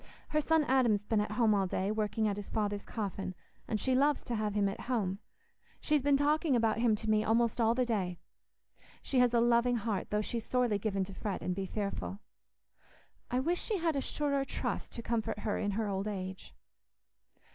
[0.29, 3.35] Her son Adam's been at home all day, working at his father's coffin,
[3.67, 5.19] and she loves to have him at home.
[5.79, 8.17] She's been talking about him to me almost all the day.
[9.03, 12.19] She has a loving heart, though she's sorely given to fret and be fearful.
[13.29, 16.55] I wish she had a surer trust to comfort her in her old age."